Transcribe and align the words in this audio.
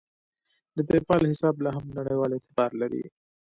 د 0.75 0.77
پیپال 0.89 1.21
حساب 1.31 1.55
لاهم 1.65 1.85
نړیوال 1.97 2.31
اعتبار 2.33 2.71
لري. 2.81 3.03